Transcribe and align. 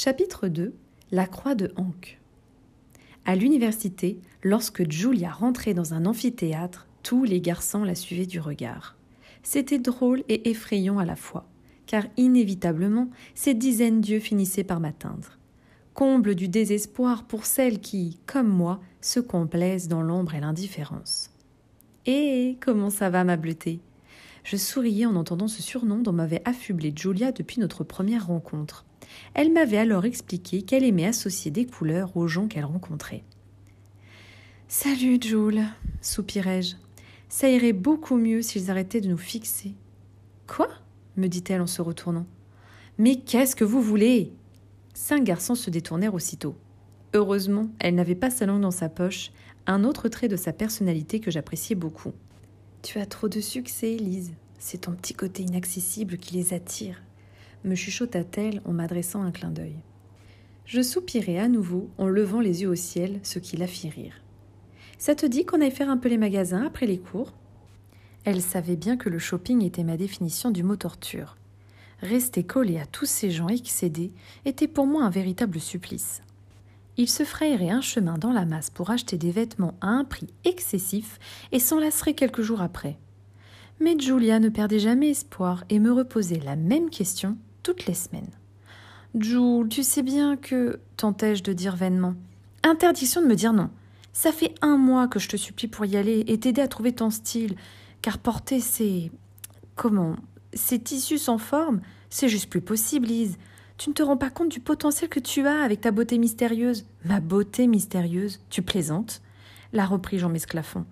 Chapitre 0.00 0.46
2 0.46 0.74
La 1.10 1.26
croix 1.26 1.56
de 1.56 1.72
Hank 1.74 2.20
À 3.24 3.34
l'université, 3.34 4.20
lorsque 4.44 4.88
Julia 4.88 5.28
rentrait 5.28 5.74
dans 5.74 5.92
un 5.92 6.06
amphithéâtre, 6.06 6.86
tous 7.02 7.24
les 7.24 7.40
garçons 7.40 7.82
la 7.82 7.96
suivaient 7.96 8.24
du 8.24 8.38
regard. 8.38 8.96
C'était 9.42 9.80
drôle 9.80 10.22
et 10.28 10.50
effrayant 10.50 11.00
à 11.00 11.04
la 11.04 11.16
fois, 11.16 11.48
car 11.86 12.04
inévitablement, 12.16 13.10
ces 13.34 13.54
dizaines 13.54 14.00
d'yeux 14.00 14.20
finissaient 14.20 14.62
par 14.62 14.78
m'atteindre. 14.78 15.36
Comble 15.94 16.36
du 16.36 16.46
désespoir 16.46 17.24
pour 17.24 17.44
celles 17.44 17.80
qui, 17.80 18.20
comme 18.24 18.46
moi, 18.46 18.80
se 19.00 19.18
complaisent 19.18 19.88
dans 19.88 20.02
l'ombre 20.02 20.36
et 20.36 20.40
l'indifférence. 20.40 21.32
Eh, 22.06 22.56
comment 22.60 22.90
ça 22.90 23.10
va, 23.10 23.24
ma 23.24 23.36
bleutée? 23.36 23.80
Je 24.50 24.56
souriais 24.56 25.04
en 25.04 25.14
entendant 25.14 25.46
ce 25.46 25.60
surnom 25.60 25.98
dont 25.98 26.14
m'avait 26.14 26.40
affublé 26.46 26.90
Julia 26.96 27.32
depuis 27.32 27.60
notre 27.60 27.84
première 27.84 28.28
rencontre. 28.28 28.86
Elle 29.34 29.52
m'avait 29.52 29.76
alors 29.76 30.06
expliqué 30.06 30.62
qu'elle 30.62 30.84
aimait 30.84 31.04
associer 31.04 31.50
des 31.50 31.66
couleurs 31.66 32.16
aux 32.16 32.28
gens 32.28 32.48
qu'elle 32.48 32.64
rencontrait. 32.64 33.24
Salut, 34.66 35.18
Jules, 35.20 35.64
soupirai-je. 36.00 36.76
Ça 37.28 37.50
irait 37.50 37.74
beaucoup 37.74 38.16
mieux 38.16 38.40
s'ils 38.40 38.70
arrêtaient 38.70 39.02
de 39.02 39.10
nous 39.10 39.18
fixer. 39.18 39.74
Quoi? 40.46 40.70
me 41.18 41.26
dit-elle 41.26 41.60
en 41.60 41.66
se 41.66 41.82
retournant. 41.82 42.26
Mais 42.96 43.16
qu'est-ce 43.16 43.54
que 43.54 43.64
vous 43.64 43.82
voulez? 43.82 44.32
Cinq 44.94 45.24
garçons 45.24 45.56
se 45.56 45.68
détournèrent 45.68 46.14
aussitôt. 46.14 46.56
Heureusement, 47.12 47.68
elle 47.80 47.96
n'avait 47.96 48.14
pas 48.14 48.30
sa 48.30 48.46
langue 48.46 48.62
dans 48.62 48.70
sa 48.70 48.88
poche, 48.88 49.30
un 49.66 49.84
autre 49.84 50.08
trait 50.08 50.28
de 50.28 50.36
sa 50.36 50.54
personnalité 50.54 51.20
que 51.20 51.30
j'appréciais 51.30 51.76
beaucoup. 51.76 52.14
Tu 52.82 52.98
as 52.98 53.06
trop 53.06 53.28
de 53.28 53.40
succès, 53.40 53.96
Lise. 53.96 54.32
C'est 54.58 54.82
ton 54.82 54.92
petit 54.92 55.14
côté 55.14 55.42
inaccessible 55.42 56.16
qui 56.18 56.34
les 56.34 56.52
attire, 56.52 57.00
me 57.64 57.74
chuchota-t-elle 57.74 58.60
en 58.64 58.72
m'adressant 58.72 59.22
un 59.22 59.30
clin 59.30 59.50
d'œil. 59.50 59.76
Je 60.64 60.82
soupirai 60.82 61.38
à 61.38 61.48
nouveau 61.48 61.88
en 61.98 62.06
levant 62.06 62.40
les 62.40 62.62
yeux 62.62 62.68
au 62.68 62.74
ciel, 62.74 63.20
ce 63.22 63.38
qui 63.38 63.56
la 63.56 63.66
fit 63.66 63.88
rire. 63.88 64.14
Ça 64.98 65.14
te 65.14 65.26
dit 65.26 65.44
qu'on 65.44 65.60
aille 65.60 65.70
faire 65.70 65.90
un 65.90 65.96
peu 65.96 66.08
les 66.08 66.18
magasins 66.18 66.66
après 66.66 66.86
les 66.86 66.98
cours? 66.98 67.32
Elle 68.24 68.42
savait 68.42 68.76
bien 68.76 68.96
que 68.96 69.08
le 69.08 69.18
shopping 69.18 69.64
était 69.64 69.84
ma 69.84 69.96
définition 69.96 70.50
du 70.50 70.62
mot 70.62 70.76
torture. 70.76 71.36
Rester 72.00 72.44
collé 72.44 72.78
à 72.78 72.86
tous 72.86 73.06
ces 73.06 73.30
gens 73.30 73.48
excédés 73.48 74.12
était 74.44 74.68
pour 74.68 74.86
moi 74.86 75.04
un 75.04 75.10
véritable 75.10 75.60
supplice. 75.60 76.22
Il 77.00 77.08
se 77.08 77.22
frayerait 77.22 77.70
un 77.70 77.80
chemin 77.80 78.18
dans 78.18 78.32
la 78.32 78.44
masse 78.44 78.70
pour 78.70 78.90
acheter 78.90 79.16
des 79.16 79.30
vêtements 79.30 79.74
à 79.80 79.86
un 79.86 80.04
prix 80.04 80.26
excessif 80.44 81.20
et 81.52 81.60
s'en 81.60 81.78
lasserait 81.78 82.14
quelques 82.14 82.42
jours 82.42 82.60
après. 82.60 82.98
Mais 83.80 83.96
Julia 83.96 84.40
ne 84.40 84.48
perdait 84.48 84.80
jamais 84.80 85.10
espoir 85.10 85.62
et 85.70 85.78
me 85.78 85.92
reposait 85.92 86.40
la 86.44 86.56
même 86.56 86.90
question 86.90 87.36
toutes 87.62 87.86
les 87.86 87.94
semaines. 87.94 88.32
Jules, 89.14 89.68
tu 89.68 89.84
sais 89.84 90.02
bien 90.02 90.36
que. 90.36 90.80
tentai-je 90.96 91.44
de 91.44 91.52
dire 91.52 91.76
vainement. 91.76 92.14
Interdiction 92.64 93.22
de 93.22 93.28
me 93.28 93.36
dire 93.36 93.52
non. 93.52 93.70
Ça 94.12 94.32
fait 94.32 94.54
un 94.60 94.76
mois 94.76 95.06
que 95.06 95.20
je 95.20 95.28
te 95.28 95.36
supplie 95.36 95.68
pour 95.68 95.84
y 95.84 95.96
aller 95.96 96.24
et 96.26 96.40
t'aider 96.40 96.62
à 96.62 96.68
trouver 96.68 96.92
ton 96.92 97.10
style, 97.10 97.54
car 98.02 98.18
porter 98.18 98.58
ces. 98.58 99.12
comment 99.76 100.16
Ces 100.52 100.80
tissus 100.80 101.18
sans 101.18 101.38
forme, 101.38 101.80
c'est 102.10 102.28
juste 102.28 102.50
plus 102.50 102.60
possible, 102.60 103.06
Lise. 103.06 103.38
Tu 103.78 103.90
ne 103.90 103.94
te 103.94 104.02
rends 104.02 104.16
pas 104.16 104.28
compte 104.28 104.48
du 104.48 104.58
potentiel 104.58 105.08
que 105.08 105.20
tu 105.20 105.46
as 105.46 105.62
avec 105.62 105.80
ta 105.80 105.92
beauté 105.92 106.18
mystérieuse. 106.18 106.84
Ma 107.04 107.20
beauté 107.20 107.68
mystérieuse 107.68 108.40
Tu 108.50 108.60
plaisantes 108.60 109.22
La 109.72 109.86
reprit 109.86 110.18
Jean 110.18 110.30
Mesclafon. 110.30 110.84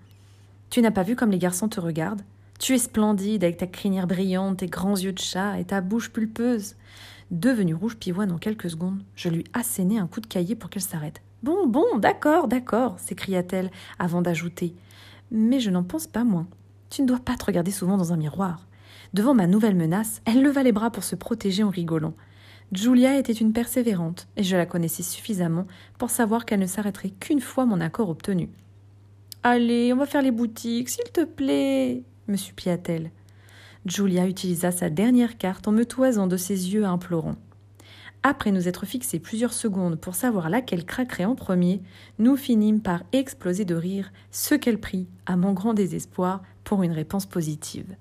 Tu 0.69 0.81
n'as 0.81 0.91
pas 0.91 1.03
vu 1.03 1.17
comme 1.17 1.31
les 1.31 1.37
garçons 1.37 1.67
te 1.67 1.81
regardent 1.81 2.21
Tu 2.59 2.75
es 2.75 2.77
splendide 2.77 3.43
avec 3.43 3.57
ta 3.57 3.67
crinière 3.67 4.07
brillante, 4.07 4.59
tes 4.59 4.67
grands 4.67 4.95
yeux 4.95 5.11
de 5.11 5.19
chat 5.19 5.59
et 5.59 5.65
ta 5.65 5.81
bouche 5.81 6.11
pulpeuse. 6.13 6.75
Devenue 7.29 7.73
rouge 7.73 7.97
pivoine 7.97 8.31
en 8.31 8.37
quelques 8.37 8.69
secondes, 8.69 9.03
je 9.17 9.27
lui 9.27 9.43
assénai 9.51 9.97
un 9.97 10.07
coup 10.07 10.21
de 10.21 10.27
cahier 10.27 10.55
pour 10.55 10.69
qu'elle 10.69 10.81
s'arrête. 10.81 11.21
Bon, 11.43 11.67
bon, 11.67 11.97
d'accord, 11.97 12.47
d'accord, 12.47 12.97
s'écria-t-elle 12.99 13.69
avant 13.99 14.21
d'ajouter. 14.21 14.73
Mais 15.29 15.59
je 15.59 15.71
n'en 15.71 15.83
pense 15.83 16.07
pas 16.07 16.23
moins. 16.23 16.47
Tu 16.89 17.01
ne 17.01 17.07
dois 17.07 17.19
pas 17.19 17.35
te 17.35 17.43
regarder 17.43 17.71
souvent 17.71 17.97
dans 17.97 18.13
un 18.13 18.17
miroir. 18.17 18.65
Devant 19.13 19.33
ma 19.33 19.45
nouvelle 19.45 19.75
menace, 19.75 20.21
elle 20.23 20.41
leva 20.41 20.63
les 20.63 20.71
bras 20.71 20.89
pour 20.89 21.03
se 21.03 21.17
protéger 21.17 21.63
en 21.63 21.69
rigolant. 21.69 22.13
Julia 22.73 23.17
était 23.17 23.31
une 23.31 23.53
persévérante, 23.53 24.27
et 24.35 24.43
je 24.43 24.57
la 24.57 24.65
connaissais 24.65 25.03
suffisamment 25.03 25.67
pour 25.97 26.09
savoir 26.09 26.45
qu'elle 26.45 26.59
ne 26.59 26.65
s'arrêterait 26.65 27.11
qu'une 27.11 27.39
fois 27.39 27.65
mon 27.65 27.79
accord 27.79 28.09
obtenu. 28.09 28.49
Allez, 29.43 29.93
on 29.93 29.97
va 29.97 30.05
faire 30.05 30.21
les 30.21 30.31
boutiques, 30.31 30.89
s'il 30.89 31.05
te 31.05 31.23
plaît, 31.23 32.03
me 32.27 32.35
supplia-t-elle. 32.35 33.11
Julia 33.85 34.27
utilisa 34.27 34.71
sa 34.71 34.89
dernière 34.89 35.37
carte 35.37 35.67
en 35.67 35.71
me 35.71 35.85
toisant 35.85 36.27
de 36.27 36.35
ses 36.35 36.73
yeux 36.73 36.83
implorants. 36.83 37.37
Après 38.23 38.51
nous 38.51 38.67
être 38.67 38.85
fixés 38.85 39.19
plusieurs 39.19 39.53
secondes 39.53 39.95
pour 39.97 40.15
savoir 40.15 40.49
laquelle 40.49 40.85
craquerait 40.85 41.23
en 41.23 41.35
premier, 41.35 41.81
nous 42.19 42.35
finîmes 42.35 42.81
par 42.81 43.03
exploser 43.13 43.63
de 43.63 43.75
rire, 43.75 44.11
ce 44.31 44.55
qu'elle 44.55 44.81
prit, 44.81 45.07
à 45.25 45.37
mon 45.37 45.53
grand 45.53 45.73
désespoir, 45.73 46.43
pour 46.65 46.83
une 46.83 46.91
réponse 46.91 47.25
positive. 47.25 47.95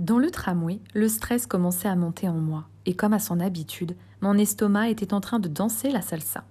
Dans 0.00 0.18
le 0.18 0.30
tramway, 0.30 0.80
le 0.94 1.08
stress 1.10 1.46
commençait 1.46 1.86
à 1.86 1.94
monter 1.94 2.26
en 2.26 2.38
moi, 2.38 2.64
et 2.86 2.94
comme 2.94 3.12
à 3.12 3.18
son 3.18 3.38
habitude, 3.38 3.96
mon 4.22 4.38
estomac 4.38 4.88
était 4.88 5.12
en 5.12 5.20
train 5.20 5.38
de 5.38 5.48
danser 5.48 5.90
la 5.90 6.00
salsa. 6.00 6.44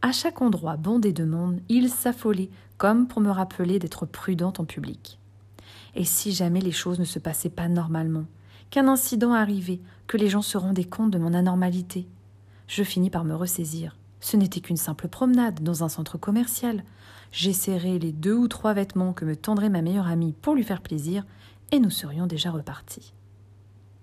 À 0.00 0.12
chaque 0.12 0.40
endroit 0.42 0.76
bondé 0.76 1.12
de 1.12 1.24
monde, 1.24 1.58
il 1.68 1.88
s'affolait, 1.88 2.50
comme 2.76 3.08
pour 3.08 3.20
me 3.20 3.30
rappeler 3.30 3.80
d'être 3.80 4.06
prudente 4.06 4.60
en 4.60 4.64
public. 4.64 5.18
Et 5.96 6.04
si 6.04 6.30
jamais 6.30 6.60
les 6.60 6.70
choses 6.70 7.00
ne 7.00 7.04
se 7.04 7.18
passaient 7.18 7.48
pas 7.50 7.66
normalement, 7.66 8.26
qu'un 8.70 8.86
incident 8.86 9.32
arrivait, 9.32 9.80
que 10.06 10.16
les 10.16 10.28
gens 10.28 10.42
se 10.42 10.56
rendaient 10.56 10.84
compte 10.84 11.10
de 11.10 11.18
mon 11.18 11.34
anormalité 11.34 12.06
Je 12.68 12.84
finis 12.84 13.10
par 13.10 13.24
me 13.24 13.34
ressaisir. 13.34 13.96
Ce 14.20 14.36
n'était 14.36 14.60
qu'une 14.60 14.76
simple 14.76 15.08
promenade 15.08 15.64
dans 15.64 15.82
un 15.82 15.88
centre 15.88 16.16
commercial. 16.16 16.84
J'essaierai 17.32 17.98
les 17.98 18.12
deux 18.12 18.34
ou 18.34 18.46
trois 18.46 18.72
vêtements 18.72 19.12
que 19.12 19.24
me 19.24 19.34
tendrait 19.34 19.68
ma 19.68 19.82
meilleure 19.82 20.06
amie 20.06 20.32
pour 20.32 20.54
lui 20.54 20.62
faire 20.62 20.80
plaisir, 20.80 21.24
et 21.72 21.80
nous 21.80 21.90
serions 21.90 22.26
déjà 22.26 22.50
repartis. 22.50 23.12